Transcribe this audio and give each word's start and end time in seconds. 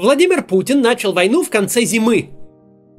Владимир 0.00 0.44
Путин 0.44 0.80
начал 0.80 1.12
войну 1.12 1.42
в 1.42 1.50
конце 1.50 1.82
зимы. 1.82 2.30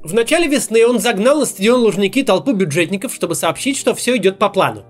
В 0.02 0.12
начале 0.12 0.46
весны 0.48 0.86
он 0.86 0.98
загнал 0.98 1.38
на 1.38 1.46
стадион 1.46 1.80
Лужники 1.80 2.22
толпу 2.22 2.52
бюджетников, 2.52 3.14
чтобы 3.14 3.34
сообщить, 3.34 3.78
что 3.78 3.94
все 3.94 4.18
идет 4.18 4.38
по 4.38 4.50
плану. 4.50 4.84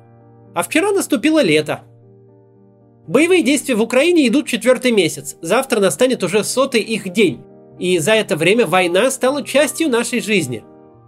А 0.52 0.64
вчера 0.64 0.90
наступило 0.90 1.40
лето. 1.40 1.82
Боевые 3.06 3.44
действия 3.44 3.76
в 3.76 3.80
Украине 3.82 4.26
идут 4.26 4.48
четвертый 4.48 4.90
месяц. 4.90 5.36
Завтра 5.40 5.78
настанет 5.78 6.24
уже 6.24 6.42
сотый 6.42 6.80
их 6.80 7.12
день. 7.12 7.44
И 7.78 7.96
за 8.00 8.14
это 8.14 8.34
время 8.34 8.66
война 8.66 9.08
стала 9.12 9.44
частью 9.44 9.88
нашей 9.88 10.20
жизни. 10.20 10.64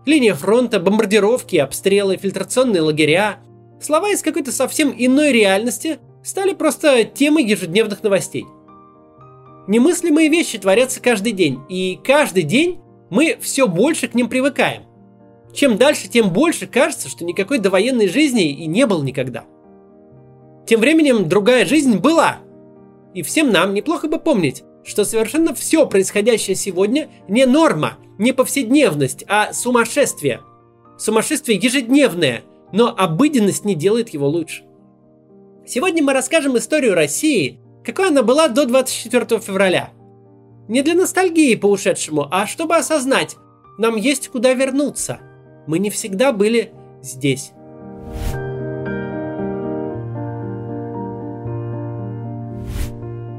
Линия 0.06 0.36
фронта, 0.36 0.78
бомбардировки, 0.78 1.56
обстрелы, 1.56 2.16
фильтрационные 2.16 2.80
лагеря. 2.80 3.38
Слова 3.80 4.10
из 4.10 4.22
какой-то 4.22 4.52
совсем 4.52 4.94
иной 4.96 5.32
реальности 5.32 5.98
стали 6.22 6.54
просто 6.54 7.02
темой 7.02 7.42
ежедневных 7.42 8.04
новостей– 8.04 8.44
Немыслимые 9.68 10.28
вещи 10.28 10.58
творятся 10.58 11.00
каждый 11.00 11.32
день, 11.32 11.60
и 11.68 11.98
каждый 12.02 12.42
день 12.42 12.80
мы 13.10 13.36
все 13.40 13.68
больше 13.68 14.08
к 14.08 14.14
ним 14.14 14.28
привыкаем. 14.28 14.82
Чем 15.54 15.76
дальше, 15.76 16.08
тем 16.08 16.30
больше 16.30 16.66
кажется, 16.66 17.08
что 17.08 17.24
никакой 17.24 17.58
довоенной 17.58 18.08
жизни 18.08 18.50
и 18.50 18.66
не 18.66 18.86
было 18.86 19.02
никогда. 19.02 19.44
Тем 20.66 20.80
временем 20.80 21.28
другая 21.28 21.66
жизнь 21.66 21.98
была. 21.98 22.38
И 23.14 23.22
всем 23.22 23.52
нам 23.52 23.74
неплохо 23.74 24.08
бы 24.08 24.18
помнить, 24.18 24.62
что 24.84 25.04
совершенно 25.04 25.54
все 25.54 25.86
происходящее 25.86 26.56
сегодня 26.56 27.08
не 27.28 27.44
норма, 27.46 27.98
не 28.18 28.32
повседневность, 28.32 29.24
а 29.28 29.52
сумасшествие. 29.52 30.40
Сумасшествие 30.98 31.58
ежедневное, 31.58 32.42
но 32.72 32.94
обыденность 32.96 33.64
не 33.64 33.74
делает 33.74 34.08
его 34.10 34.28
лучше. 34.28 34.64
Сегодня 35.66 36.02
мы 36.02 36.12
расскажем 36.12 36.56
историю 36.56 36.94
России 36.94 37.60
какой 37.84 38.08
она 38.08 38.22
была 38.22 38.48
до 38.48 38.66
24 38.66 39.40
февраля. 39.40 39.90
Не 40.68 40.82
для 40.82 40.94
ностальгии 40.94 41.54
по 41.56 41.66
ушедшему, 41.66 42.28
а 42.30 42.46
чтобы 42.46 42.76
осознать, 42.76 43.36
нам 43.78 43.96
есть 43.96 44.28
куда 44.28 44.54
вернуться. 44.54 45.20
Мы 45.66 45.78
не 45.78 45.90
всегда 45.90 46.32
были 46.32 46.72
здесь. 47.02 47.52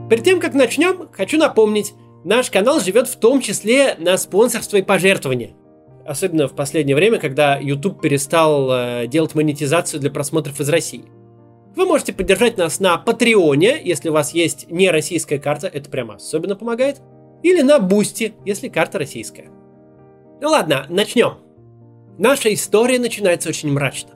Перед 0.09 0.25
тем, 0.25 0.39
как 0.39 0.53
начнем, 0.53 1.09
хочу 1.11 1.37
напомнить, 1.37 1.93
наш 2.23 2.51
канал 2.51 2.79
живет 2.79 3.07
в 3.07 3.15
том 3.15 3.41
числе 3.41 3.95
на 3.97 4.17
спонсорство 4.17 4.77
и 4.77 4.81
пожертвования. 4.81 5.55
Особенно 6.05 6.47
в 6.47 6.55
последнее 6.55 6.95
время, 6.95 7.17
когда 7.17 7.57
YouTube 7.57 8.01
перестал 8.01 8.69
э, 8.69 9.07
делать 9.07 9.33
монетизацию 9.35 10.01
для 10.01 10.11
просмотров 10.11 10.59
из 10.59 10.67
России. 10.67 11.05
Вы 11.75 11.85
можете 11.85 12.13
поддержать 12.13 12.57
нас 12.57 12.79
на 12.79 12.97
Patreon 12.97 13.63
е, 13.63 13.81
если 13.83 14.09
у 14.09 14.13
вас 14.13 14.33
есть 14.33 14.69
не 14.69 14.91
российская 14.91 15.39
карта, 15.39 15.67
это 15.67 15.89
прямо 15.89 16.15
особенно 16.15 16.55
помогает. 16.55 17.01
Или 17.41 17.61
на 17.61 17.79
Boosty, 17.79 18.35
если 18.45 18.69
карта 18.69 18.99
российская. 18.99 19.49
Ну 20.39 20.49
ладно, 20.49 20.85
начнем. 20.89 21.39
Наша 22.17 22.53
история 22.53 22.99
начинается 22.99 23.49
очень 23.49 23.71
мрачно. 23.71 24.11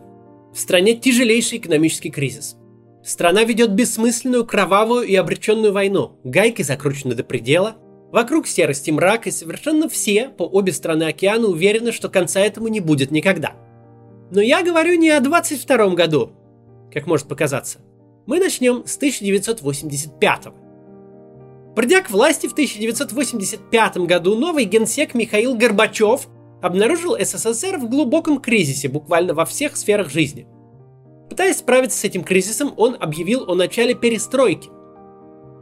В 0.53 0.59
стране 0.59 0.95
тяжелейший 0.95 1.57
экономический 1.57 2.11
кризис. 2.11 2.57
Страна 3.03 3.43
ведет 3.43 3.71
бессмысленную, 3.71 4.45
кровавую 4.45 5.03
и 5.03 5.15
обреченную 5.15 5.73
войну. 5.73 6.19
Гайки 6.23 6.61
закручены 6.61 7.15
до 7.15 7.23
предела. 7.23 7.75
Вокруг 8.11 8.47
серости 8.47 8.91
мрак, 8.91 9.27
и 9.27 9.31
совершенно 9.31 9.89
все 9.89 10.29
по 10.29 10.43
обе 10.43 10.71
стороны 10.71 11.03
океана 11.03 11.47
уверены, 11.47 11.91
что 11.91 12.09
конца 12.09 12.39
этому 12.39 12.67
не 12.67 12.81
будет 12.81 13.11
никогда. 13.11 13.53
Но 14.31 14.41
я 14.41 14.61
говорю 14.61 14.95
не 14.95 15.09
о 15.09 15.21
22 15.21 15.89
году, 15.95 16.31
как 16.93 17.07
может 17.07 17.27
показаться. 17.27 17.79
Мы 18.25 18.39
начнем 18.39 18.85
с 18.85 18.97
1985 18.97 20.45
-го. 20.47 20.53
Придя 21.75 22.01
к 22.01 22.09
власти 22.09 22.47
в 22.47 22.53
1985 22.53 24.07
году, 24.07 24.35
новый 24.35 24.65
генсек 24.65 25.13
Михаил 25.13 25.55
Горбачев 25.55 26.27
обнаружил 26.61 27.15
СССР 27.19 27.77
в 27.77 27.89
глубоком 27.89 28.39
кризисе 28.39 28.87
буквально 28.87 29.33
во 29.33 29.45
всех 29.45 29.77
сферах 29.77 30.09
жизни. 30.09 30.47
Пытаясь 31.29 31.57
справиться 31.57 31.99
с 31.99 32.03
этим 32.03 32.23
кризисом, 32.23 32.73
он 32.77 32.97
объявил 32.99 33.49
о 33.49 33.55
начале 33.55 33.93
перестройки. 33.93 34.69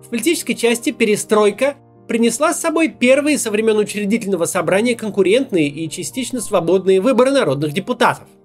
В 0.03 0.09
политической 0.09 0.53
части 0.53 0.91
перестройка 0.91 1.75
принесла 2.07 2.53
с 2.53 2.61
собой 2.61 2.89
первые 2.89 3.37
со 3.37 3.51
времен 3.51 3.77
учредительного 3.77 4.45
собрания 4.45 4.95
конкурентные 4.95 5.67
и 5.67 5.89
частично 5.89 6.39
свободные 6.39 7.01
выборы 7.01 7.31
народных 7.31 7.73
депутатов– 7.73 8.27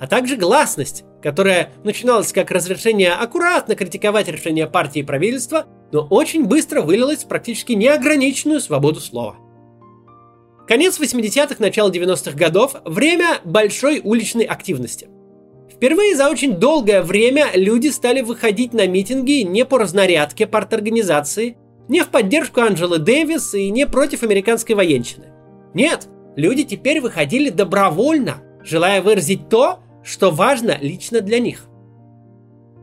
а 0.00 0.06
также 0.06 0.36
гласность, 0.36 1.04
которая 1.22 1.72
начиналась 1.84 2.32
как 2.32 2.50
разрешение 2.50 3.12
аккуратно 3.12 3.74
критиковать 3.74 4.28
решения 4.28 4.66
партии 4.66 5.00
и 5.00 5.04
правительства, 5.04 5.66
но 5.92 6.06
очень 6.08 6.44
быстро 6.46 6.82
вылилась 6.82 7.24
в 7.24 7.28
практически 7.28 7.72
неограниченную 7.72 8.60
свободу 8.60 9.00
слова. 9.00 9.36
Конец 10.66 11.00
80-х, 11.00 11.56
начало 11.58 11.90
90-х 11.90 12.36
годов– 12.36 12.76
время 12.84 13.40
большой 13.44 14.00
уличной 14.04 14.44
активности. 14.44 15.08
Впервые 15.68 16.14
за 16.14 16.28
очень 16.28 16.56
долгое 16.56 17.02
время 17.02 17.48
люди 17.54 17.88
стали 17.88 18.20
выходить 18.20 18.72
на 18.72 18.86
митинги 18.86 19.42
не 19.42 19.64
по 19.64 19.78
разнарядке 19.78 20.46
парторганизации, 20.46 21.56
не 21.88 22.02
в 22.02 22.08
поддержку 22.08 22.60
Анджелы 22.60 22.98
Дэвис 22.98 23.54
и 23.54 23.70
не 23.70 23.86
против 23.86 24.22
американской 24.22 24.76
военщины. 24.76 25.26
Нет, 25.74 26.06
люди 26.36 26.62
теперь 26.62 27.00
выходили 27.00 27.48
добровольно, 27.48 28.42
желая 28.62 29.02
выразить 29.02 29.48
то, 29.48 29.80
что 30.10 30.32
важно 30.32 30.76
лично 30.80 31.20
для 31.20 31.38
них. 31.38 31.66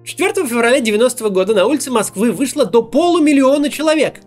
4 0.05 0.47
февраля 0.47 0.79
90 0.79 1.29
года 1.29 1.53
на 1.53 1.65
улице 1.65 1.91
Москвы 1.91 2.31
вышло 2.31 2.65
до 2.65 2.81
полумиллиона 2.81 3.69
человек. 3.69 4.21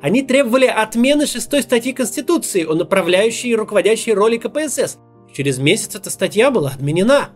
Они 0.00 0.22
требовали 0.22 0.64
отмены 0.64 1.26
шестой 1.26 1.62
статьи 1.62 1.92
Конституции 1.92 2.64
о 2.64 2.74
направляющей 2.74 3.50
и 3.50 3.54
руководящей 3.54 4.14
роли 4.14 4.38
КПСС. 4.38 4.96
Через 5.34 5.58
месяц 5.58 5.96
эта 5.96 6.08
статья 6.08 6.50
была 6.50 6.70
отменена. 6.70 7.28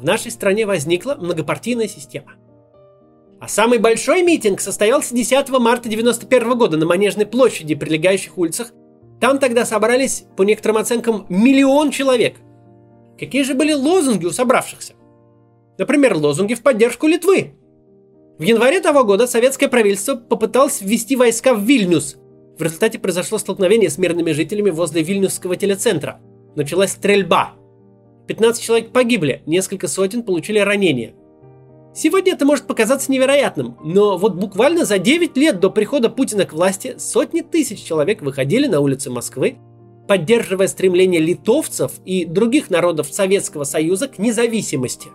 В 0.00 0.04
нашей 0.04 0.32
стране 0.32 0.66
возникла 0.66 1.14
многопартийная 1.14 1.86
система. 1.86 2.32
А 3.40 3.46
самый 3.46 3.78
большой 3.78 4.22
митинг 4.22 4.60
состоялся 4.60 5.14
10 5.14 5.50
марта 5.50 5.88
91 5.88 6.58
года 6.58 6.76
на 6.76 6.86
Манежной 6.86 7.26
площади 7.26 7.76
прилегающих 7.76 8.36
улицах. 8.36 8.72
Там 9.20 9.38
тогда 9.38 9.64
собрались, 9.64 10.24
по 10.36 10.42
некоторым 10.42 10.78
оценкам, 10.78 11.26
миллион 11.28 11.92
человек– 11.92 12.38
Какие 13.18 13.42
же 13.42 13.54
были 13.54 13.72
лозунги 13.72 14.26
у 14.26 14.30
собравшихся? 14.30 14.94
Например, 15.78 16.16
лозунги 16.16 16.54
в 16.54 16.62
поддержку 16.62 17.06
Литвы. 17.06 17.54
В 18.38 18.42
январе 18.42 18.80
того 18.80 19.04
года 19.04 19.26
советское 19.26 19.68
правительство 19.68 20.16
попыталось 20.16 20.80
ввести 20.80 21.16
войска 21.16 21.54
в 21.54 21.62
Вильнюс. 21.62 22.16
В 22.58 22.62
результате 22.62 22.98
произошло 22.98 23.38
столкновение 23.38 23.90
с 23.90 23.98
мирными 23.98 24.32
жителями 24.32 24.70
возле 24.70 25.02
Вильнюсского 25.02 25.56
телецентра. 25.56 26.20
Началась 26.54 26.92
стрельба. 26.92 27.52
15 28.26 28.62
человек 28.62 28.92
погибли, 28.92 29.42
несколько 29.46 29.88
сотен 29.88 30.22
получили 30.22 30.58
ранения. 30.58 31.14
Сегодня 31.94 32.32
это 32.32 32.46
может 32.46 32.66
показаться 32.66 33.12
невероятным, 33.12 33.76
но 33.84 34.16
вот 34.16 34.34
буквально 34.34 34.86
за 34.86 34.98
9 34.98 35.36
лет 35.36 35.60
до 35.60 35.70
прихода 35.70 36.08
Путина 36.08 36.46
к 36.46 36.52
власти 36.52 36.94
сотни 36.98 37.42
тысяч 37.42 37.82
человек 37.82 38.22
выходили 38.22 38.66
на 38.66 38.80
улицы 38.80 39.10
Москвы 39.10 39.58
поддерживая 40.08 40.68
стремление 40.68 41.20
литовцев 41.20 41.92
и 42.04 42.24
других 42.24 42.70
народов 42.70 43.08
Советского 43.12 43.64
Союза 43.64 44.08
к 44.08 44.18
независимости. 44.18 45.08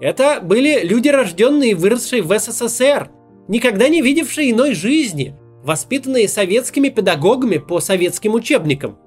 Это 0.00 0.40
были 0.42 0.80
люди, 0.84 1.08
рожденные 1.08 1.70
и 1.70 1.74
выросшие 1.74 2.22
в 2.22 2.36
СССР, 2.36 3.10
никогда 3.48 3.88
не 3.88 4.02
видевшие 4.02 4.50
иной 4.50 4.74
жизни, 4.74 5.36
воспитанные 5.62 6.28
советскими 6.28 6.88
педагогами 6.88 7.58
по 7.58 7.80
советским 7.80 8.34
учебникам. 8.34 8.98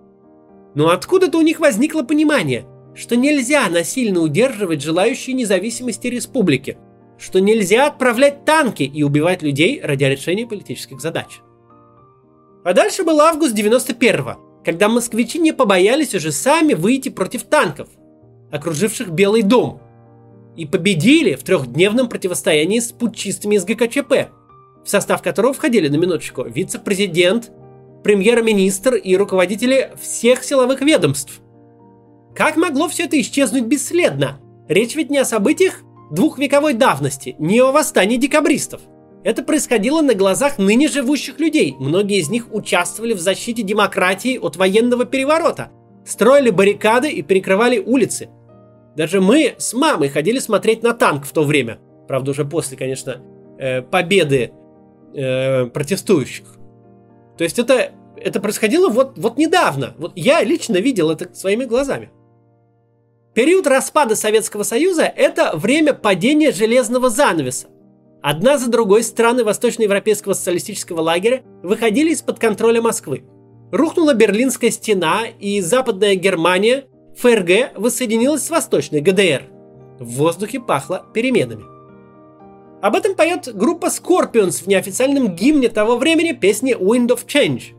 Но 0.74 0.90
откуда-то 0.90 1.38
у 1.38 1.42
них 1.42 1.60
возникло 1.60 2.04
понимание, 2.04 2.66
что 2.96 3.18
нельзя 3.18 3.68
насильно 3.70 4.22
удерживать 4.22 4.82
желающие 4.82 5.36
независимости 5.36 6.08
республики, 6.08 6.78
что 7.18 7.40
нельзя 7.40 7.88
отправлять 7.88 8.46
танки 8.46 8.84
и 8.84 9.04
убивать 9.04 9.42
людей 9.42 9.82
ради 9.84 10.06
решения 10.06 10.48
политических 10.48 11.02
задач. 11.02 11.42
А 12.64 12.74
дальше 12.74 13.04
был 13.04 13.20
август 13.22 13.56
91-го, 13.56 14.40
когда 14.66 14.90
москвичи 14.90 15.38
не 15.38 15.54
побоялись 15.54 16.16
уже 16.16 16.32
сами 16.32 16.74
выйти 16.74 17.10
против 17.10 17.44
танков, 17.44 17.88
окруживших 18.52 19.12
Белый 19.12 19.44
дом, 19.44 19.80
и 20.58 20.66
победили 20.66 21.36
в 21.36 21.44
трехдневном 21.44 22.10
противостоянии 22.10 22.80
с 22.80 22.92
путчистами 22.92 23.56
из 23.56 23.66
ГКЧП, 23.66 24.32
в 24.84 24.90
состав 24.90 25.22
которого 25.22 25.54
входили 25.54 25.88
на 25.88 25.98
минуточку 25.98 26.44
вице-президент, 26.44 27.52
премьер-министр 28.04 28.96
и 28.96 29.16
руководители 29.16 29.92
всех 30.02 30.44
силовых 30.44 30.82
ведомств. 30.82 31.42
Как 32.34 32.56
могло 32.56 32.88
все 32.88 33.04
это 33.06 33.20
исчезнуть 33.20 33.66
бесследно? 33.66 34.40
Речь 34.68 34.96
ведь 34.96 35.10
не 35.10 35.20
о 35.20 35.26
событиях 35.26 35.82
двухвековой 36.12 36.74
давности, 36.74 37.36
не 37.38 37.60
о 37.60 37.72
восстании 37.72 38.18
декабристов– 38.18 38.82
это 39.26 39.42
происходило 39.42 40.02
на 40.02 40.14
глазах 40.14 40.60
ныне 40.60 40.88
живущих 40.88 41.40
людей. 41.40 41.76
Многие 41.80 42.20
из 42.20 42.30
них 42.30 42.54
участвовали 42.54 43.14
в 43.14 43.20
защите 43.20 43.64
демократии 43.64 44.38
от 44.38 44.56
военного 44.56 45.06
переворота, 45.06 45.72
строили 46.06 46.52
баррикады 46.52 47.10
и 47.10 47.24
перекрывали 47.24 47.80
улицы. 47.80 48.30
Даже 48.96 49.22
мы 49.22 49.56
с 49.58 49.74
мамой 49.74 50.10
ходили 50.10 50.38
смотреть 50.38 50.84
на 50.84 50.94
танк 50.94 51.26
в 51.26 51.32
то 51.32 51.44
время. 51.44 51.80
Правда, 52.08 52.32
уже 52.32 52.46
после, 52.46 52.78
конечно, 52.78 53.20
э, 53.58 53.82
победы 53.82 54.52
э, 55.16 55.66
протестующих. 55.66 56.46
То 57.36 57.44
есть 57.44 57.58
это, 57.58 57.94
это 58.18 58.40
происходило 58.40 58.90
вот, 58.90 59.18
вот 59.18 59.40
недавно. 59.40 59.96
Вот 59.98 60.12
я 60.16 60.44
лично 60.44 60.78
видел 60.78 61.10
это 61.10 61.34
своими 61.34 61.66
глазами. 61.66 62.12
Период 63.34 63.66
распада 63.66 64.16
Советского 64.16 64.62
Союза– 64.62 65.04
это 65.16 65.58
время 65.58 65.96
падения 65.96 66.52
железного 66.52 67.10
занавеса. 67.10 67.70
Одна 68.28 68.58
за 68.58 68.72
другой 68.72 69.04
страны 69.04 69.44
восточноевропейского 69.44 70.34
социалистического 70.34 71.00
лагеря 71.00 71.44
выходили 71.62 72.10
из-под 72.10 72.40
контроля 72.40 72.82
Москвы. 72.82 73.24
Рухнула 73.72 74.16
Берлинская 74.16 74.72
стена, 74.72 75.28
и 75.28 75.62
Западная 75.62 76.16
Германия, 76.16 76.86
ФРГ, 77.20 77.78
воссоединилась 77.78 78.44
с 78.44 78.50
Восточной 78.50 79.02
ГДР. 79.02 79.44
В 80.00 80.10
воздухе 80.16 80.60
пахло 80.60 81.06
переменами. 81.14 81.66
Об 82.82 82.96
этом 82.96 83.14
поет 83.14 83.48
группа 83.54 83.90
Scorpions 83.90 84.64
в 84.64 84.66
неофициальном 84.66 85.36
гимне 85.36 85.70
того 85.70 85.96
времени 85.96 86.32
песни 86.32 86.76
Wind 86.76 87.10
of 87.10 87.28
Change. 87.28 87.76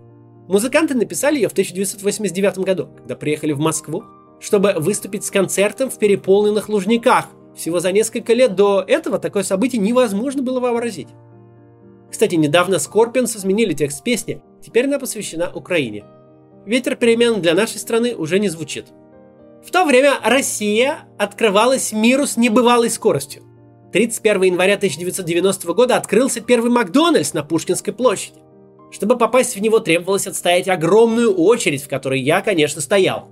Музыканты 0.47 0.95
написали 0.95 1.35
ее 1.35 1.49
в 1.49 1.53
1989 1.55 2.59
году, 2.59 2.91
когда 2.97 3.17
приехали 3.17 3.51
в 3.51 3.59
Москву 3.59 4.05
чтобы 4.41 4.75
выступить 4.77 5.25
с 5.25 5.31
концертом 5.31 5.91
в 5.91 5.99
переполненных 5.99 6.69
Лужниках. 6.69 7.27
Всего 7.57 7.81
за 7.81 7.91
несколько 7.91 8.35
лет 8.35 8.55
до 8.55 8.85
этого 8.87 9.19
такое 9.19 9.43
событие 9.43 9.81
невозможно 9.81 10.43
было 10.43 10.61
вообразить. 10.61 11.09
Кстати, 12.11 12.35
недавно 12.35 12.77
Scorpions 12.77 13.37
изменили 13.37 13.73
текст 13.73 14.05
песни, 14.05 14.43
теперь 14.63 14.85
она 14.85 14.99
посвящена 14.99 15.51
Украине. 15.53 16.05
Ветер 16.67 16.97
перемен 16.97 17.41
для 17.41 17.55
нашей 17.55 17.79
страны 17.79 18.15
уже 18.15 18.39
не 18.39 18.49
звучит. 18.49 18.87
В 19.65 19.71
то 19.71 19.85
время 19.85 20.15
Россия 20.23 21.09
открывалась 21.19 21.93
миру 21.93 22.27
с 22.27 22.37
небывалой 22.37 22.91
скоростью. 22.91 23.43
31 23.93 24.43
января 24.43 24.75
1990 24.75 25.73
года 25.73 25.97
открылся 25.97 26.41
первый 26.41 26.71
Макдональдс 26.71 27.33
на 27.33 27.43
Пушкинской 27.43 27.95
площади. 27.95 28.41
Чтобы 28.93 29.17
попасть 29.17 29.57
в 29.57 29.61
него, 29.61 29.81
требовалось 29.81 30.27
отстоять 30.27 30.69
огромную 30.69 31.35
очередь, 31.35 31.83
в 31.83 31.89
которой 31.89 32.21
я, 32.21 32.43
конечно, 32.43 32.81
стоял. 32.81 33.29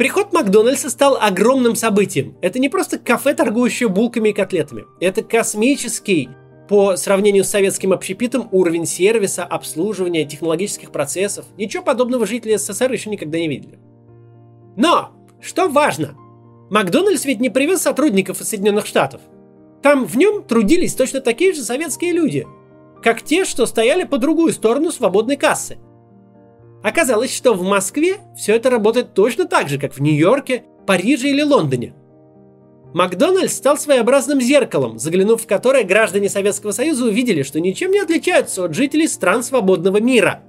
Приход 0.00 0.32
Макдональдса 0.32 0.88
стал 0.88 1.18
огромным 1.20 1.76
событием. 1.76 2.34
Это 2.40 2.58
не 2.58 2.70
просто 2.70 2.98
кафе, 2.98 3.34
торгующее 3.34 3.90
булками 3.90 4.30
и 4.30 4.32
котлетами. 4.32 4.86
Это 4.98 5.22
космический, 5.22 6.30
по 6.70 6.96
сравнению 6.96 7.44
с 7.44 7.50
советским 7.50 7.92
общепитом, 7.92 8.48
уровень 8.50 8.86
сервиса, 8.86 9.44
обслуживания, 9.44 10.24
технологических 10.24 10.90
процессов. 10.90 11.44
Ничего 11.58 11.82
подобного 11.82 12.24
жители 12.24 12.56
СССР 12.56 12.90
еще 12.90 13.10
никогда 13.10 13.38
не 13.38 13.48
видели. 13.48 13.78
Но, 14.74 15.10
что 15.38 15.68
важно, 15.68 16.16
Макдональдс 16.70 17.26
ведь 17.26 17.40
не 17.40 17.50
привез 17.50 17.82
сотрудников 17.82 18.40
из 18.40 18.48
Соединенных 18.48 18.86
Штатов. 18.86 19.20
Там 19.82 20.06
в 20.06 20.16
нем 20.16 20.44
трудились 20.44 20.94
точно 20.94 21.20
такие 21.20 21.52
же 21.52 21.60
советские 21.60 22.12
люди, 22.12 22.46
как 23.02 23.20
те, 23.20 23.44
что 23.44 23.66
стояли 23.66 24.04
по 24.04 24.16
другую 24.16 24.54
сторону 24.54 24.92
свободной 24.92 25.36
кассы– 25.36 25.76
Оказалось, 26.82 27.34
что 27.34 27.52
в 27.52 27.62
Москве 27.62 28.18
все 28.36 28.56
это 28.56 28.70
работает 28.70 29.12
точно 29.12 29.44
так 29.44 29.68
же, 29.68 29.78
как 29.78 29.92
в 29.92 30.00
Нью-Йорке, 30.00 30.64
Париже 30.86 31.28
или 31.28 31.42
Лондоне. 31.42 31.94
Макдональдс 32.94 33.54
стал 33.54 33.76
своеобразным 33.76 34.40
зеркалом, 34.40 34.98
заглянув 34.98 35.42
в 35.42 35.46
которое 35.46 35.84
граждане 35.84 36.28
Советского 36.28 36.72
Союза 36.72 37.04
увидели, 37.04 37.42
что 37.42 37.60
ничем 37.60 37.92
не 37.92 38.00
отличаются 38.00 38.64
от 38.64 38.74
жителей 38.74 39.06
стран 39.06 39.42
свободного 39.42 40.00
мира. 40.00 40.42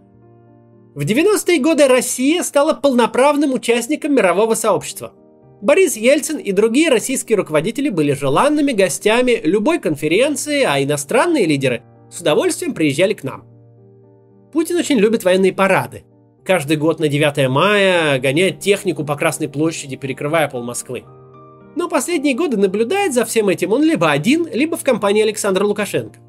В 0.95 1.01
90-е 1.01 1.59
годы 1.59 1.87
Россия 1.87 2.41
стала 2.43 2.73
полноправным 2.73 3.53
участником 3.53 4.15
мирового 4.15 4.55
сообщества. 4.55 5.13
Борис 5.61 5.95
Ельцин 5.95 6.37
и 6.37 6.51
другие 6.51 6.89
российские 6.89 7.37
руководители 7.37 7.89
были 7.89 8.13
желанными 8.13 8.71
гостями 8.71 9.39
любой 9.43 9.79
конференции, 9.79 10.63
а 10.63 10.81
иностранные 10.81 11.45
лидеры 11.45 11.83
с 12.09 12.19
удовольствием 12.19 12.73
приезжали 12.73 13.13
к 13.13 13.23
нам. 13.23 13.45
Путин 14.51 14.77
очень 14.77 14.97
любит 14.97 15.23
военные 15.23 15.53
парады 15.53 16.03
каждый 16.45 16.77
год 16.77 16.99
на 16.99 17.07
9 17.07 17.49
мая 17.49 18.19
гоняет 18.19 18.59
технику 18.59 19.03
по 19.03 19.15
Красной 19.15 19.47
площади, 19.47 19.95
перекрывая 19.95 20.47
пол 20.47 20.63
Москвы. 20.63 21.03
Но 21.75 21.87
последние 21.87 22.35
годы 22.35 22.57
наблюдает 22.57 23.13
за 23.13 23.25
всем 23.25 23.49
этим 23.49 23.71
он 23.71 23.83
либо 23.83 24.11
один, 24.11 24.47
либо 24.51 24.75
в 24.77 24.83
компании 24.83 25.23
Александра 25.23 25.63
Лукашенко. 25.63 26.19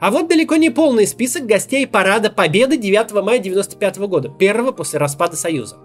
А 0.00 0.10
вот 0.10 0.28
далеко 0.28 0.56
не 0.56 0.70
полный 0.70 1.06
список 1.06 1.46
гостей 1.46 1.86
парада 1.86 2.30
Победы 2.30 2.76
9 2.76 3.12
мая 3.12 3.38
1995 3.38 3.98
года, 3.98 4.28
первого 4.28 4.72
после 4.72 4.98
распада 4.98 5.36
Союза. 5.36 5.76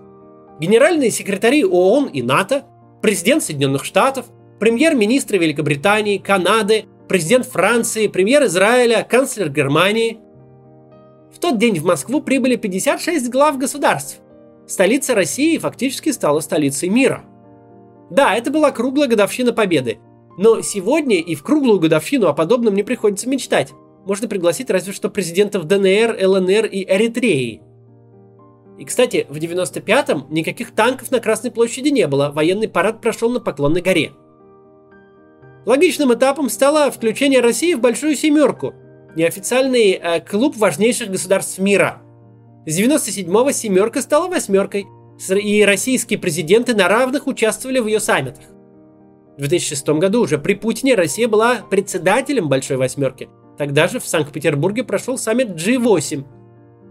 Генеральные 0.60 1.12
секретари 1.12 1.66
ООН 1.66 2.08
и 2.08 2.22
НАТО, 2.22 2.66
президент 3.02 3.44
Соединенных 3.44 3.86
Штатов, 3.86 4.26
премьер-министры 4.60 5.38
Великобритании, 5.38 6.18
Канады, 6.18 6.86
президент 7.08 7.46
Франции, 7.46 8.08
премьер 8.08 8.46
Израиля, 8.46 9.06
канцлер 9.10 9.50
Германии– 9.50 10.20
тот 11.42 11.58
день 11.58 11.80
в 11.80 11.84
Москву 11.84 12.22
прибыли 12.22 12.56
56 12.56 13.30
глав 13.30 13.58
государств. 13.58 14.22
Столица 14.68 15.16
России 15.16 15.58
фактически 15.58 16.12
стала 16.12 16.40
столицей 16.40 16.88
мира. 16.88 17.26
Да, 18.10 18.36
это 18.36 18.52
была 18.52 18.72
круглая 18.72 19.10
годовщина 19.10 19.52
Победы. 19.52 20.00
Но 20.38 20.62
сегодня 20.62 21.18
и 21.18 21.36
в 21.36 21.44
круглую 21.44 21.80
годовщину 21.80 22.28
о 22.28 22.34
подобном 22.34 22.76
не 22.76 22.84
приходится 22.84 23.28
мечтать. 23.28 23.74
Можно 24.06 24.28
пригласить 24.28 24.70
разве 24.70 24.94
что 24.94 25.10
президентов 25.10 25.66
ДНР, 25.66 26.18
ЛНР 26.26 26.66
и 26.66 26.86
Эритреи. 26.88 27.62
И, 28.80 28.86
кстати, 28.86 29.28
в 29.30 29.38
95-м 29.38 30.28
никаких 30.30 30.72
танков 30.72 31.12
на 31.12 31.20
Красной 31.20 31.52
площади 31.52 31.90
не 31.90 32.08
было, 32.08 32.32
военный 32.32 32.68
парад 32.68 33.02
прошел 33.02 33.30
на 33.30 33.40
Поклонной 33.40 33.82
горе. 33.82 34.14
Логичным 35.66 36.14
этапом 36.14 36.50
стало 36.50 36.90
включение 36.90 37.42
России 37.42 37.76
в 37.76 37.82
Большую 37.82 38.16
Семерку, 38.16 38.74
неофициальный 39.16 39.92
э, 39.92 40.20
клуб 40.22 40.56
важнейших 40.58 41.12
государств 41.12 41.60
мира. 41.60 42.02
С 42.66 42.80
97-го 42.80 43.52
семерка 43.52 44.02
стала 44.02 44.28
восьмеркой, 44.28 44.86
и 45.30 45.64
российские 45.64 46.20
президенты 46.20 46.74
на 46.76 46.88
равных 46.88 47.28
участвовали 47.28 47.80
в 47.80 47.88
ее 47.88 48.00
саммитах. 48.00 48.44
В 49.38 49.40
2006 49.40 49.90
году 49.90 50.22
уже 50.22 50.38
при 50.38 50.54
Путине 50.54 50.96
Россия 50.96 51.28
была 51.28 51.58
председателем 51.70 52.50
Большой 52.50 52.78
Восьмерки. 52.78 53.30
Тогда 53.58 53.88
же 53.88 54.00
в 54.00 54.08
Санкт-Петербурге 54.08 54.84
прошел 54.84 55.18
саммит 55.18 55.50
G8. 55.50 56.24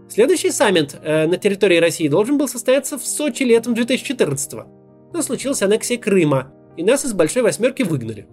Следующий 0.09 0.51
саммит 0.51 0.95
э, 1.01 1.27
на 1.27 1.37
территории 1.37 1.77
России 1.77 2.07
должен 2.07 2.37
был 2.37 2.47
состояться 2.47 2.97
в 2.97 3.05
Сочи 3.05 3.43
летом 3.43 3.73
2014 3.73 4.53
Но 5.13 5.21
случилась 5.21 5.61
аннексия 5.61 5.97
Крыма, 5.97 6.51
и 6.75 6.83
нас 6.83 7.05
из 7.05 7.13
Большой 7.13 7.43
Восьмерки 7.43 7.83
выгнали. 7.83 8.27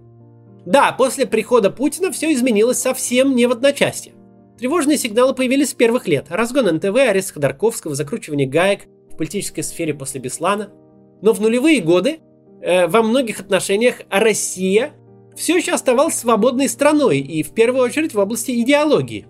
Да, 0.66 0.93
после 0.93 1.26
прихода 1.26 1.70
Путина 1.70 2.12
все 2.12 2.32
изменилось 2.32 2.78
совсем 2.78 3.34
не 3.34 3.46
в 3.46 3.52
одночасье. 3.52 4.14
Тревожные 4.58 4.99
сигналы 4.99 5.34
появились 5.34 5.70
с 5.70 5.75
первых 5.75 6.08
лет. 6.08 6.26
Разгон 6.31 6.66
НТВ, 6.75 6.96
арест 6.96 7.32
Ходорковского, 7.32 7.94
закручивание 7.94 8.46
гаек 8.46 8.87
в 9.11 9.16
политической 9.16 9.62
сфере 9.62 9.94
после 9.94 10.21
Беслана. 10.21 10.71
Но 11.23 11.33
в 11.33 11.40
нулевые 11.40 11.80
годы 11.80 12.18
э, 12.61 12.88
во 12.88 13.02
многих 13.02 13.40
отношениях 13.40 14.02
Россия 14.11 14.92
все 15.37 15.56
еще 15.56 15.73
оставалась 15.73 16.16
свободной 16.16 16.68
страной 16.68 17.21
и 17.21 17.44
в 17.44 17.54
первую 17.54 17.85
очередь 17.85 18.14
в 18.14 18.18
области 18.18 18.50
идеологии. 18.61 19.26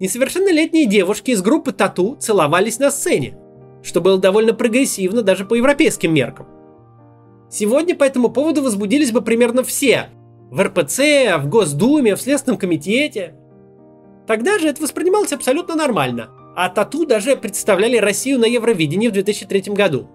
Несовершеннолетние 0.00 0.86
девушки 0.86 1.30
из 1.30 1.42
группы 1.42 1.72
Тату 1.72 2.16
целовались 2.16 2.78
на 2.78 2.90
сцене, 2.90 3.38
что 3.82 4.00
было 4.00 4.18
довольно 4.18 4.54
прогрессивно 4.54 5.22
даже 5.22 5.44
по 5.44 5.54
европейским 5.54 6.12
меркам. 6.12 6.46
Сегодня 7.50 7.94
по 7.94 8.04
этому 8.04 8.30
поводу 8.30 8.62
возбудились 8.62 9.12
бы 9.12 9.22
примерно 9.22 9.62
все, 9.62 10.08
в 10.50 10.62
РПЦ, 10.62 11.36
в 11.38 11.48
Госдуме, 11.48 12.16
в 12.16 12.20
Следственном 12.20 12.58
комитете. 12.58 13.34
Тогда 14.26 14.58
же 14.58 14.68
это 14.68 14.82
воспринималось 14.82 15.32
абсолютно 15.32 15.74
нормально, 15.74 16.30
а 16.56 16.68
Тату 16.68 17.06
даже 17.06 17.36
представляли 17.36 17.96
Россию 17.96 18.38
на 18.38 18.46
Евровидении 18.46 19.08
в 19.08 19.12
2003 19.12 19.74
году. 19.74 20.08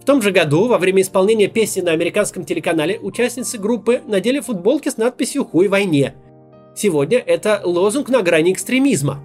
В 0.00 0.04
том 0.04 0.22
же 0.22 0.30
году, 0.30 0.68
во 0.68 0.78
время 0.78 1.02
исполнения 1.02 1.48
песни 1.48 1.80
на 1.80 1.90
американском 1.90 2.44
телеканале, 2.44 2.98
участницы 3.00 3.58
группы 3.58 4.02
надели 4.06 4.40
футболки 4.40 4.88
с 4.88 4.98
надписью 4.98 5.44
«Хуй 5.44 5.66
войне». 5.66 6.14
Сегодня 6.76 7.18
это 7.18 7.60
лозунг 7.64 8.08
на 8.08 8.22
грани 8.22 8.52
экстремизма. 8.52 9.24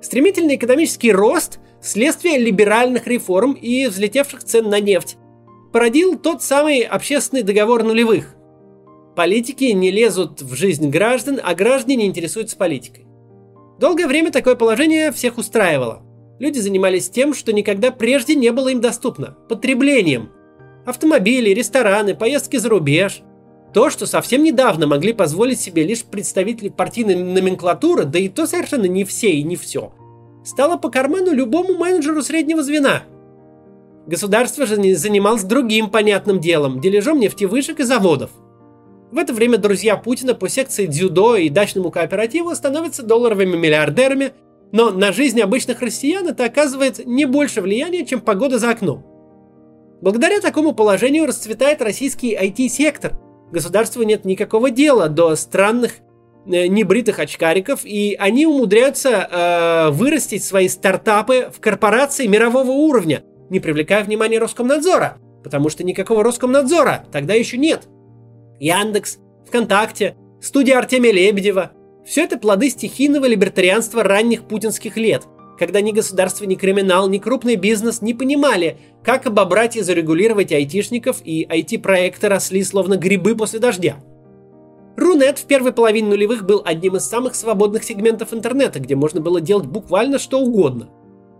Стремительный 0.00 0.56
экономический 0.56 1.12
рост– 1.12 1.60
следствие 1.80 2.38
либеральных 2.38 3.06
реформ 3.06 3.52
и 3.52 3.86
взлетевших 3.86 4.42
цен 4.42 4.68
на 4.68 4.80
нефть 4.80 5.16
породил 5.72 6.18
тот 6.18 6.42
самый 6.42 6.80
общественный 6.82 7.42
договор 7.42 7.82
нулевых– 7.82 8.34
Политики 9.14 9.64
не 9.64 9.90
лезут 9.90 10.40
в 10.40 10.54
жизнь 10.54 10.88
граждан, 10.88 11.38
а 11.42 11.54
граждане 11.54 11.96
не 11.96 12.06
интересуются 12.06 12.56
политикой. 12.56 13.04
Долгое 13.78 14.06
время 14.06 14.32
такое 14.32 14.54
положение 14.54 15.12
всех 15.12 15.36
устраивало. 15.36 16.02
Люди 16.38 16.58
занимались 16.60 17.10
тем, 17.10 17.34
что 17.34 17.52
никогда 17.52 17.90
прежде 17.90 18.34
не 18.34 18.50
было 18.52 18.68
им 18.68 18.80
доступно– 18.80 19.36
потреблением. 19.50 20.30
Автомобили, 20.86 21.50
рестораны, 21.50 22.14
поездки 22.14 22.56
за 22.56 22.70
рубеж. 22.70 23.20
То, 23.74 23.90
что 23.90 24.06
совсем 24.06 24.42
недавно 24.42 24.86
могли 24.86 25.12
позволить 25.12 25.60
себе 25.60 25.84
лишь 25.84 26.04
представители 26.04 26.70
партийной 26.70 27.16
номенклатуры, 27.16 28.04
да 28.04 28.18
и 28.18 28.28
то 28.28 28.46
совершенно 28.46 28.86
не 28.86 29.04
все 29.04 29.30
и 29.30 29.42
не 29.42 29.56
все, 29.56 29.92
стало 30.42 30.78
по 30.78 30.88
карману 30.88 31.32
любому 31.32 31.74
менеджеру 31.74 32.22
среднего 32.22 32.62
звена. 32.62 33.02
Государство 34.06 34.66
же 34.66 34.76
занималось 34.94 35.44
другим 35.44 35.90
понятным 35.90 36.40
делом– 36.40 36.80
дележом 36.82 37.20
нефтевышек 37.20 37.80
и 37.80 37.84
заводов– 37.84 38.30
в 39.12 39.18
это 39.18 39.34
время 39.34 39.58
друзья 39.58 39.98
Путина 39.98 40.34
по 40.34 40.48
секции 40.48 40.86
дзюдо 40.86 41.36
и 41.36 41.50
дачному 41.50 41.90
кооперативу 41.90 42.54
становятся 42.54 43.02
долларовыми 43.02 43.56
миллиардерами, 43.56 44.32
Но 44.72 44.90
на 44.90 45.12
жизнь 45.12 45.38
обычных 45.38 45.82
россиян 45.82 46.26
это 46.26 46.46
оказывает 46.46 47.04
не 47.04 47.26
больше 47.26 47.60
влияния, 47.60 48.06
чем 48.06 48.22
погода 48.22 48.58
за 48.58 48.70
окном. 48.70 49.04
Благодаря 50.00 50.40
такому 50.40 50.72
положению 50.72 51.26
расцветает 51.26 51.82
российский 51.82 52.34
IT-сектор. 52.34 53.12
Государству 53.52 54.02
нет 54.02 54.24
никакого 54.24 54.70
дела 54.70 55.10
до 55.10 55.36
странных 55.36 55.96
э, 56.46 56.68
небритых 56.68 57.18
очкариков, 57.18 57.84
и 57.84 58.16
они 58.18 58.46
умудряются 58.46 59.10
э, 59.10 59.90
вырастить 59.90 60.42
свои 60.42 60.68
стартапы 60.68 61.50
в 61.54 61.60
корпорации 61.60 62.26
мирового 62.26 62.70
уровня, 62.70 63.24
не 63.52 63.60
привлекая 63.60 64.02
внимания 64.02 64.38
Роскомнадзора, 64.38 65.18
потому 65.44 65.68
что 65.68 65.84
никакого 65.84 66.24
Роскомнадзора 66.24 67.04
тогда 67.12 67.34
еще 67.34 67.58
нет. 67.58 67.86
Яндекс, 68.58 69.18
ВКонтакте, 69.46 70.16
студия 70.40 70.78
Артемия 70.78 71.12
Лебедева– 71.12 71.72
все 72.06 72.24
это 72.24 72.38
плоды 72.38 72.70
стихийного 72.70 73.26
либертарианства 73.26 74.02
ранних 74.02 74.44
путинских 74.44 74.96
лет, 74.96 75.24
когда 75.58 75.82
ни 75.82 75.92
государство, 75.92 76.46
ни 76.46 76.54
криминал, 76.54 77.10
ни 77.10 77.18
крупный 77.18 77.56
бизнес 77.56 78.00
не 78.00 78.14
понимали, 78.14 78.78
как 79.04 79.26
обобрать 79.26 79.76
и 79.76 79.82
зарегулировать 79.82 80.50
айтишников, 80.50 81.18
и 81.22 81.44
IT-проекты 81.44 82.28
росли 82.28 82.64
словно 82.64 82.96
грибы 82.96 83.36
после 83.36 83.58
дождя. 83.58 83.96
Рунет 84.96 85.38
в 85.38 85.44
первой 85.44 85.72
половине 85.72 86.08
нулевых 86.08 86.46
был 86.46 86.62
одним 86.64 86.96
из 86.96 87.04
самых 87.04 87.34
свободных 87.34 87.84
сегментов 87.84 88.32
интернета, 88.32 88.80
где 88.80 88.96
можно 88.96 89.20
было 89.20 89.42
делать 89.42 89.66
буквально 89.66 90.18
что 90.18 90.40
угодно. 90.40 90.88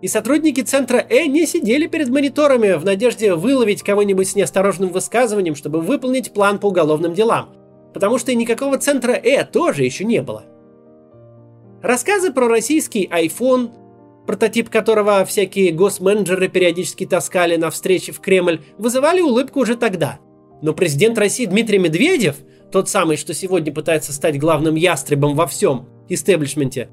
И 0.02 0.08
сотрудники 0.08 0.60
центра 0.62 0.98
Э 0.98 1.26
не 1.26 1.46
сидели 1.46 1.86
перед 1.86 2.08
мониторами 2.08 2.72
в 2.72 2.84
надежде 2.84 3.34
выловить 3.34 3.84
кого-нибудь 3.84 4.28
с 4.28 4.34
неосторожным 4.34 4.90
высказыванием, 4.90 5.54
чтобы 5.54 5.80
выполнить 5.80 6.32
план 6.32 6.58
по 6.58 6.66
уголовным 6.66 7.14
делам. 7.14 7.50
Потому 7.94 8.18
что 8.18 8.34
никакого 8.34 8.78
центра 8.78 9.12
Э 9.12 9.44
тоже 9.44 9.84
еще 9.84 10.04
не 10.04 10.20
было. 10.20 10.44
Рассказы 11.82 12.32
про 12.32 12.48
российский 12.48 13.06
iPhone, 13.06 13.70
прототип 14.26 14.70
которого 14.70 15.24
всякие 15.24 15.70
госменеджеры 15.70 16.48
периодически 16.48 17.06
таскали 17.06 17.54
на 17.54 17.70
встречи 17.70 18.10
в 18.10 18.18
Кремль, 18.18 18.60
вызывали 18.78 19.20
улыбку 19.20 19.60
уже 19.60 19.76
тогда. 19.76 20.18
Но 20.62 20.72
президент 20.72 21.16
России 21.16 21.46
Дмитрий 21.46 21.78
Медведев, 21.78 22.36
тот 22.72 22.88
самый, 22.88 23.16
что 23.16 23.34
сегодня 23.34 23.72
пытается 23.72 24.12
стать 24.12 24.38
главным 24.38 24.74
ястребом 24.74 25.36
во 25.36 25.46
всем 25.46 25.88
истеблишменте, 26.08 26.88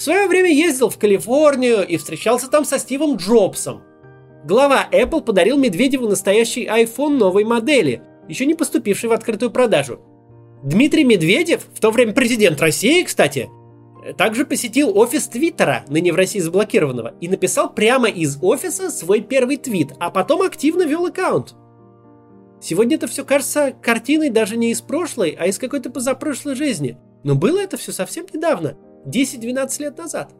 в 0.00 0.02
свое 0.02 0.28
время 0.28 0.50
ездил 0.50 0.88
в 0.88 0.96
Калифорнию 0.96 1.86
и 1.86 1.98
встречался 1.98 2.48
там 2.48 2.64
со 2.64 2.78
Стивом 2.78 3.16
Джобсом. 3.16 3.82
Глава 4.46 4.88
Apple 4.90 5.20
подарил 5.20 5.58
Медведеву 5.58 6.08
настоящий 6.08 6.64
iPhone 6.64 7.18
новой 7.18 7.44
модели, 7.44 8.00
еще 8.26 8.46
не 8.46 8.54
поступивший 8.54 9.10
в 9.10 9.12
открытую 9.12 9.50
продажу. 9.50 10.00
Дмитрий 10.64 11.04
Медведев, 11.04 11.66
в 11.74 11.80
то 11.80 11.90
время 11.90 12.14
президент 12.14 12.62
России, 12.62 13.02
кстати, 13.02 13.50
также 14.16 14.46
посетил 14.46 14.96
офис 14.96 15.28
Твиттера, 15.28 15.84
ныне 15.88 16.14
в 16.14 16.16
России 16.16 16.40
заблокированного, 16.40 17.12
и 17.20 17.28
написал 17.28 17.70
прямо 17.70 18.08
из 18.08 18.38
офиса 18.40 18.90
свой 18.90 19.20
первый 19.20 19.58
твит, 19.58 19.92
а 20.00 20.10
потом 20.10 20.40
активно 20.40 20.84
вел 20.84 21.04
аккаунт. 21.04 21.54
Сегодня 22.62 22.96
это 22.96 23.06
все 23.06 23.22
кажется 23.22 23.74
картиной 23.82 24.30
даже 24.30 24.56
не 24.56 24.70
из 24.70 24.80
прошлой, 24.80 25.36
а 25.38 25.46
из 25.46 25.58
какой-то 25.58 25.90
позапрошлой 25.90 26.54
жизни. 26.54 26.96
Но 27.22 27.34
было 27.34 27.58
это 27.58 27.76
все 27.76 27.92
совсем 27.92 28.24
недавно, 28.32 28.78
10-12 29.06 29.82
лет 29.82 29.98
назад. 29.98 30.32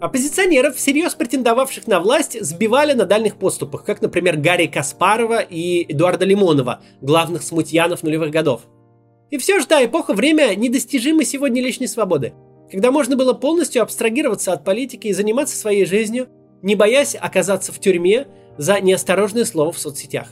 Оппозиционеров, 0.00 0.76
всерьез 0.76 1.14
претендовавших 1.14 1.86
на 1.86 2.00
власть, 2.00 2.42
сбивали 2.42 2.94
на 2.94 3.04
дальних 3.04 3.36
поступах, 3.36 3.84
как, 3.84 4.00
например, 4.00 4.38
Гарри 4.38 4.66
Каспарова 4.66 5.40
и 5.40 5.92
Эдуарда 5.92 6.24
Лимонова, 6.24 6.80
главных 7.02 7.42
смутьянов 7.42 8.02
нулевых 8.02 8.30
годов. 8.30 8.62
И 9.30 9.36
все 9.36 9.60
же, 9.60 9.66
да, 9.66 9.84
эпоха 9.84 10.14
время 10.14 10.54
недостижимой 10.54 11.24
сегодня 11.24 11.62
личной 11.62 11.86
свободы 11.86 12.32
когда 12.70 12.92
можно 12.92 13.16
было 13.16 13.32
полностью 13.32 13.82
абстрагироваться 13.82 14.52
от 14.52 14.64
политики 14.64 15.08
и 15.08 15.12
заниматься 15.12 15.56
своей 15.56 15.84
жизнью, 15.84 16.28
не 16.62 16.76
боясь 16.76 17.16
оказаться 17.16 17.72
в 17.72 17.80
тюрьме 17.80 18.28
за 18.58 18.80
неосторожное 18.80 19.44
слово 19.44 19.72
в 19.72 19.78
соцсетях. 19.78 20.28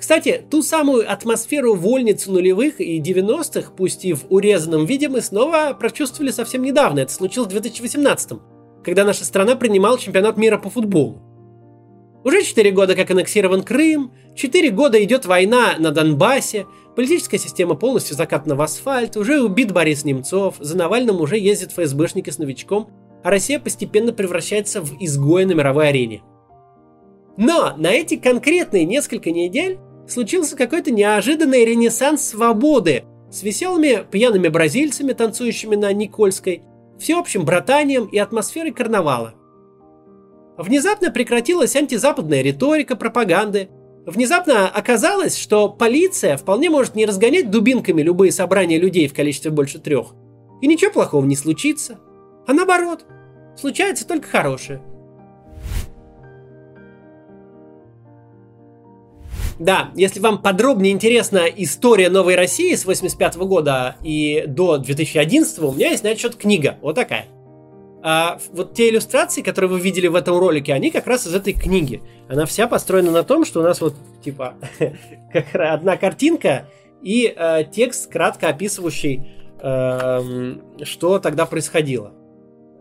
Кстати, 0.00 0.42
ту 0.50 0.62
самую 0.62 1.10
атмосферу 1.12 1.74
вольницы 1.74 2.32
нулевых 2.32 2.80
и 2.80 3.00
90-х, 3.00 3.72
пусть 3.76 4.04
и 4.04 4.14
в 4.14 4.24
урезанном 4.30 4.86
виде, 4.86 5.08
мы 5.08 5.20
снова 5.20 5.76
прочувствовали 5.78 6.30
совсем 6.30 6.62
недавно. 6.62 7.00
Это 7.00 7.12
случилось 7.12 7.48
в 7.48 7.52
2018 7.52 8.32
когда 8.82 9.04
наша 9.04 9.26
страна 9.26 9.56
принимала 9.56 9.98
чемпионат 9.98 10.38
мира 10.38 10.56
по 10.56 10.70
футболу. 10.70 11.20
Уже 12.24 12.42
4 12.42 12.70
года 12.70 12.94
как 12.94 13.10
аннексирован 13.10 13.62
Крым, 13.62 14.12
4 14.34 14.70
года 14.70 15.04
идет 15.04 15.26
война 15.26 15.74
на 15.78 15.90
Донбассе, 15.90 16.64
Политическая 16.96 17.38
система 17.38 17.76
полностью 17.76 18.16
закатана 18.16 18.56
в 18.56 18.60
асфальт, 18.60 19.16
уже 19.16 19.40
убит 19.40 19.72
Борис 19.72 20.04
Немцов, 20.04 20.56
за 20.58 20.76
Навальным 20.76 21.20
уже 21.20 21.38
ездят 21.38 21.72
ФСБшники 21.72 22.30
с 22.30 22.38
новичком, 22.38 22.90
а 23.22 23.30
Россия 23.30 23.60
постепенно 23.60 24.12
превращается 24.12 24.82
в 24.82 24.96
изгоя 25.00 25.46
на 25.46 25.52
мировой 25.52 25.88
арене. 25.88 26.22
Но 27.36 27.74
на 27.76 27.92
эти 27.92 28.16
конкретные 28.16 28.84
несколько 28.84 29.30
недель 29.30 29.78
случился 30.10 30.56
какой-то 30.56 30.90
неожиданный 30.90 31.64
ренессанс 31.64 32.28
свободы 32.28 33.04
с 33.30 33.42
веселыми 33.42 34.04
пьяными 34.10 34.48
бразильцами, 34.48 35.12
танцующими 35.12 35.76
на 35.76 35.92
Никольской, 35.92 36.62
всеобщим 36.98 37.44
братанием 37.44 38.06
и 38.06 38.18
атмосферой 38.18 38.72
карнавала. 38.72 39.34
Внезапно 40.58 41.10
прекратилась 41.10 41.76
антизападная 41.76 42.42
риторика 42.42 42.96
пропаганды, 42.96 43.68
Внезапно 44.06 44.68
оказалось, 44.68 45.36
что 45.36 45.68
полиция 45.68 46.36
вполне 46.36 46.70
может 46.70 46.94
не 46.94 47.04
разгонять 47.04 47.50
дубинками 47.50 48.00
любые 48.00 48.32
собрания 48.32 48.78
людей 48.78 49.06
в 49.06 49.14
количестве 49.14 49.50
больше 49.50 49.78
трех. 49.78 50.14
И 50.62 50.66
ничего 50.66 50.90
плохого 50.90 51.24
не 51.26 51.36
случится. 51.36 52.00
А 52.46 52.54
наоборот, 52.54 53.04
случается 53.56 54.06
только 54.06 54.26
хорошее. 54.26 54.82
Да, 59.60 59.90
если 59.94 60.20
вам 60.20 60.40
подробнее 60.40 60.90
интересна 60.94 61.44
история 61.44 62.08
Новой 62.08 62.34
России 62.34 62.74
с 62.74 62.86
85 62.86 63.36
года 63.36 63.96
и 64.02 64.44
до 64.46 64.78
2011, 64.78 65.58
у 65.58 65.72
меня 65.72 65.90
есть 65.90 66.02
на 66.02 66.08
этот 66.08 66.20
счет 66.20 66.36
книга. 66.36 66.78
Вот 66.80 66.94
такая. 66.94 67.26
А 68.02 68.38
вот 68.52 68.72
те 68.72 68.88
иллюстрации, 68.88 69.42
которые 69.42 69.70
вы 69.70 69.78
видели 69.78 70.06
в 70.06 70.14
этом 70.14 70.38
ролике, 70.38 70.72
они 70.72 70.90
как 70.90 71.06
раз 71.06 71.26
из 71.26 71.34
этой 71.34 71.52
книги. 71.52 72.00
Она 72.26 72.46
вся 72.46 72.66
построена 72.68 73.10
на 73.10 73.22
том, 73.22 73.44
что 73.44 73.60
у 73.60 73.62
нас 73.62 73.82
вот 73.82 73.94
типа 74.24 74.54
как 75.32 75.54
одна 75.54 75.98
картинка 75.98 76.66
и 77.02 77.30
э, 77.36 77.64
текст, 77.70 78.10
кратко 78.10 78.48
описывающий, 78.48 79.26
э, 79.60 80.56
что 80.84 81.18
тогда 81.18 81.44
происходило. 81.44 82.14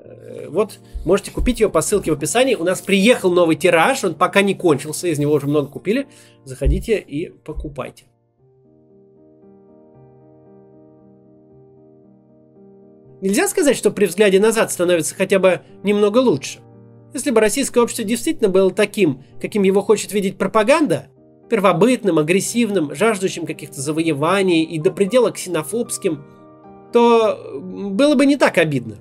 Э, 0.04 0.48
вот 0.50 0.80
можете 1.06 1.32
купить 1.32 1.60
ее 1.60 1.70
по 1.70 1.82
ссылке 1.82 2.12
в 2.12 2.16
описании. 2.16 2.56
У 2.56 2.64
нас 2.64 2.82
приехал 2.82 3.32
новый 3.32 3.56
тираж, 3.56 4.04
он 4.04 4.16
пока 4.16 4.42
не 4.42 4.56
кончился, 4.56 5.08
из 5.08 5.20
него 5.20 5.34
уже 5.34 5.48
много 5.48 5.68
купили. 5.68 6.08
Заходите 6.46 7.00
и 7.00 7.30
покупайте. 7.30 8.06
Нельзя 13.22 13.50
сказать, 13.50 13.76
что 13.76 13.92
при 13.92 14.06
взгляде 14.06 14.40
назад 14.40 14.72
становится 14.72 15.14
хотя 15.14 15.40
бы 15.40 15.62
немного 15.84 16.20
лучше. 16.20 16.60
Если 17.14 17.32
бы 17.32 17.42
российское 17.42 17.82
общество 17.82 18.06
действительно 18.06 18.50
было 18.50 18.72
таким, 18.72 19.24
каким 19.42 19.64
его 19.64 19.82
хочет 19.82 20.14
видеть 20.14 20.38
пропаганда, 20.38 21.08
первобытным, 21.50 22.20
агрессивным, 22.20 22.96
жаждущим 22.96 23.46
каких-то 23.46 23.82
завоеваний 23.82 24.64
и 24.64 24.80
до 24.80 24.92
предела 24.92 25.32
ксенофобским, 25.32 26.24
то 26.94 27.60
было 27.62 28.16
бы 28.16 28.26
не 28.26 28.38
так 28.38 28.58
обидно. 28.58 28.98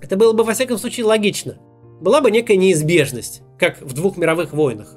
Это 0.00 0.16
было 0.16 0.32
бы, 0.32 0.44
во 0.44 0.52
всяком 0.52 0.78
случае, 0.78 1.06
логично. 1.06 1.58
Была 2.00 2.20
бы 2.20 2.30
некая 2.30 2.56
неизбежность, 2.56 3.42
как 3.58 3.80
в 3.80 3.94
двух 3.94 4.16
мировых 4.16 4.52
войнах. 4.52 4.94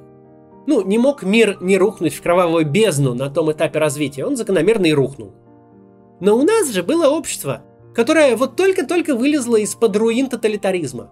Ну, 0.67 0.85
не 0.85 0.97
мог 0.97 1.23
мир 1.23 1.57
не 1.61 1.77
рухнуть 1.77 2.13
в 2.13 2.21
кровавую 2.21 2.65
бездну 2.65 3.13
на 3.13 3.29
том 3.29 3.51
этапе 3.51 3.79
развития, 3.79 4.25
он 4.25 4.35
закономерно 4.35 4.87
и 4.87 4.93
рухнул. 4.93 5.33
Но 6.19 6.37
у 6.37 6.43
нас 6.43 6.69
же 6.69 6.83
было 6.83 7.09
общество, 7.09 7.63
которая 7.95 8.35
вот 8.35 8.55
только-только 8.55 9.15
вылезла 9.15 9.55
из-под 9.57 9.95
руин 9.95 10.29
тоталитаризма. 10.29 11.11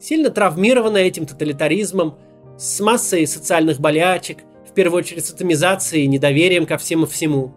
Сильно 0.00 0.30
травмирована 0.30 0.98
этим 0.98 1.26
тоталитаризмом, 1.26 2.18
с 2.58 2.80
массой 2.80 3.26
социальных 3.26 3.80
болячек, 3.80 4.38
в 4.68 4.74
первую 4.74 4.98
очередь 4.98 5.24
с 5.24 5.30
атомизацией 5.30 6.04
и 6.04 6.08
недоверием 6.08 6.66
ко 6.66 6.76
всем 6.76 7.04
и 7.04 7.06
всему. 7.06 7.54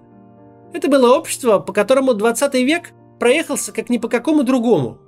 Это 0.74 0.88
было 0.88 1.18
общество, 1.18 1.60
по 1.60 1.74
которому 1.74 2.14
20 2.14 2.54
век 2.56 2.92
проехался 3.20 3.72
как 3.72 3.90
ни 3.90 3.98
по 3.98 4.08
какому 4.08 4.44
другому. 4.44 5.00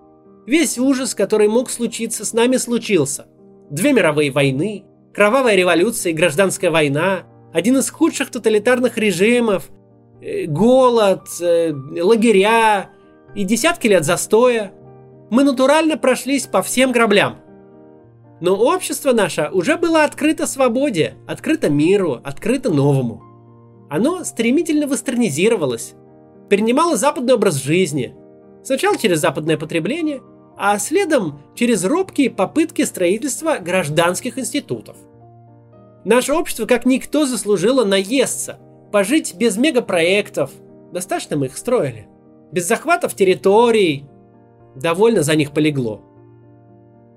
Весь 0.45 0.77
ужас, 0.77 1.15
который 1.15 1.47
мог 1.47 1.69
случиться, 1.69 2.25
с 2.25 2.33
нами 2.33 2.57
случился. 2.57 3.27
Две 3.69 3.93
мировые 3.93 4.31
войны, 4.31 4.83
кровавая 5.13 5.55
революция 5.55 6.12
и 6.12 6.15
гражданская 6.15 6.69
война, 6.69 7.23
один 7.53 7.77
из 7.77 7.89
худших 7.89 8.29
тоталитарных 8.29 8.97
режимов, 8.97 9.69
э, 10.21 10.45
голод, 10.45 11.27
э, 11.39 11.73
лагеря, 12.01 12.89
и 13.35 13.45
десятки 13.45 13.88
лет 13.88 14.03
застоя, 14.03 14.73
мы 15.29 15.43
натурально 15.43 15.97
прошлись 15.97 16.45
по 16.45 16.62
всем 16.62 16.91
граблям. 16.91 17.38
Но 18.41 18.55
общество 18.55 19.13
наше 19.13 19.50
уже 19.53 19.77
было 19.77 20.03
открыто 20.03 20.45
свободе, 20.45 21.15
открыто 21.27 21.69
миру, 21.69 22.19
открыто 22.23 22.69
новому. 22.69 23.23
Оно 23.89 24.23
стремительно 24.23 24.85
вестернизировалось, 24.85 25.93
перенимало 26.50 26.97
западный 26.97 27.35
образ 27.35 27.55
жизни. 27.63 28.15
Сначала 28.63 28.97
через 28.97 29.19
западное 29.19 29.57
потребление, 29.57 30.21
а 30.57 30.77
следом 30.79 31.39
через 31.55 31.83
робкие 31.83 32.29
попытки 32.29 32.83
строительства 32.83 33.57
гражданских 33.57 34.38
институтов. 34.38 34.95
Наше 36.05 36.33
общество 36.33 36.65
как 36.65 36.86
никто 36.86 37.25
заслужило 37.25 37.86
наесться, 37.86 38.60
пожить 38.91 39.36
без 39.36 39.57
мегапроектов, 39.57 40.51
достаточно 40.91 41.38
мы 41.38 41.48
их 41.48 41.57
строили, 41.57 42.07
без 42.51 42.67
захватов 42.67 43.15
территорий, 43.15 44.05
довольно 44.75 45.24
за 45.24 45.36
них 45.36 45.51
полегло. 45.51 46.01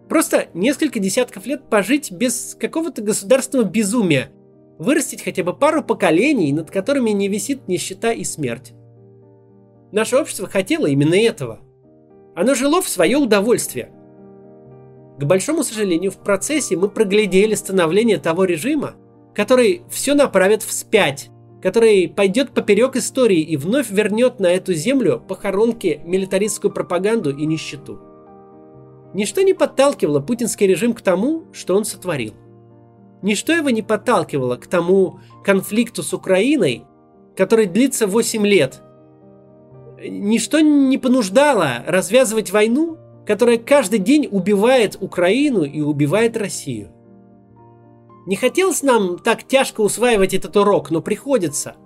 Просто 0.08 0.46
несколько 0.54 1.00
десятков 1.00 1.46
лет 1.46 1.68
пожить 1.68 2.12
без 2.12 2.56
какого-то 2.58 3.02
государственного 3.02 3.66
безумия, 3.66 4.30
вырастить 4.78 5.22
хотя 5.22 5.42
бы 5.42 5.52
пару 5.52 5.82
поколений, 5.82 6.52
над 6.52 6.70
которыми 6.70 7.10
не 7.10 7.28
висит 7.28 7.66
нищета 7.66 8.12
и 8.12 8.22
смерть. 8.22 8.72
Наше 9.90 10.16
общество 10.16 10.46
хотело 10.46 10.86
именно 10.86 11.14
этого. 11.14 11.60
Оно 12.36 12.54
жило 12.54 12.82
в 12.82 12.88
свое 12.88 13.16
удовольствие. 13.16 13.90
К 15.18 15.24
большому 15.24 15.64
сожалению, 15.64 16.10
в 16.10 16.18
процессе 16.18 16.76
мы 16.76 16.88
проглядели 16.88 17.54
становление 17.54 18.18
того 18.18 18.44
режима, 18.44 18.94
который 19.34 19.82
все 19.88 20.14
направит 20.14 20.62
вспять, 20.62 21.30
который 21.62 22.08
пойдет 22.08 22.50
поперек 22.50 22.94
истории 22.96 23.40
и 23.40 23.56
вновь 23.56 23.88
вернет 23.90 24.38
на 24.38 24.48
эту 24.48 24.74
землю 24.74 25.22
похоронки, 25.26 26.02
милитаристскую 26.04 26.70
пропаганду 26.70 27.34
и 27.34 27.46
нищету. 27.46 28.00
Ничто 29.14 29.40
не 29.40 29.54
подталкивало 29.54 30.20
путинский 30.20 30.66
режим 30.66 30.92
к 30.92 31.00
тому, 31.00 31.44
что 31.52 31.74
он 31.74 31.86
сотворил. 31.86 32.34
Ничто 33.22 33.54
его 33.54 33.70
не 33.70 33.80
подталкивало 33.80 34.56
к 34.56 34.66
тому 34.66 35.20
конфликту 35.42 36.02
с 36.02 36.12
Украиной, 36.12 36.84
который 37.34 37.64
длится 37.64 38.06
8 38.06 38.46
лет 38.46 38.82
ничто 39.98 40.60
не 40.60 40.98
понуждало 40.98 41.84
развязывать 41.86 42.50
войну, 42.50 42.98
которая 43.26 43.58
каждый 43.58 43.98
день 43.98 44.28
убивает 44.30 44.96
Украину 45.00 45.64
и 45.64 45.80
убивает 45.80 46.36
Россию. 46.36 46.92
Не 48.26 48.36
хотелось 48.36 48.82
нам 48.82 49.18
так 49.18 49.44
тяжко 49.44 49.80
усваивать 49.80 50.34
этот 50.34 50.56
урок, 50.56 50.90
но 50.90 51.00
приходится. 51.00 51.76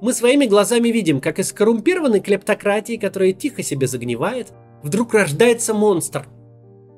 Мы 0.00 0.12
своими 0.12 0.46
глазами 0.46 0.88
видим, 0.88 1.20
как 1.20 1.38
из 1.38 1.52
коррумпированной 1.52 2.20
клептократии, 2.20 2.96
которая 2.96 3.32
тихо 3.32 3.62
себе 3.62 3.86
загнивает, 3.86 4.52
вдруг 4.82 5.14
рождается 5.14 5.72
монстр. 5.72 6.26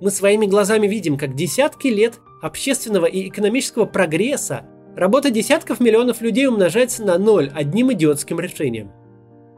Мы 0.00 0.10
своими 0.10 0.46
глазами 0.46 0.86
видим, 0.86 1.16
как 1.16 1.34
десятки 1.34 1.88
лет 1.88 2.14
общественного 2.42 3.06
и 3.06 3.28
экономического 3.28 3.86
прогресса, 3.86 4.66
работа 4.96 5.30
десятков 5.30 5.80
миллионов 5.80 6.20
людей 6.20 6.46
умножается 6.46 7.04
на 7.04 7.18
ноль 7.18 7.50
одним 7.54 7.92
идиотским 7.92 8.40
решением– 8.40 8.90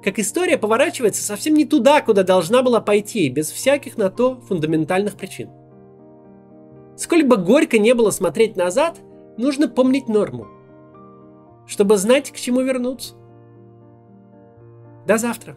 как 0.03 0.19
история 0.19 0.59
поворачивается 0.59 1.23
совсем 1.23 1.55
не 1.55 1.65
туда, 1.65 2.01
куда 2.01 2.23
должна 2.23 2.63
была 2.63 2.81
пойти, 2.81 3.29
без 3.29 3.51
всяких 3.51 3.97
на 3.97 4.11
то 4.11 4.41
фундаментальных 4.43 5.17
причин. 5.17 5.51
Сколь 6.97 7.25
бы 7.25 7.37
горько 7.37 7.79
не 7.79 7.95
было 7.95 8.11
смотреть 8.11 8.57
назад, 8.57 8.99
нужно 9.37 9.69
помнить 9.69 10.09
норму, 10.09 10.47
чтобы 11.67 11.97
знать, 11.97 12.31
к 12.31 12.37
чему 12.37 12.61
вернуться. 12.61 13.15
До 15.07 15.19
завтра. 15.19 15.57